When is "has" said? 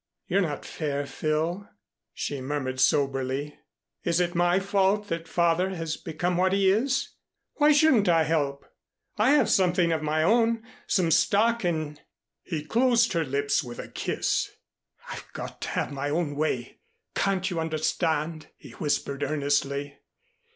5.75-5.95